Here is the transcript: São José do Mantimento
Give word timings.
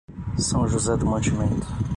São 0.35 0.67
José 0.67 0.97
do 0.97 1.05
Mantimento 1.05 1.67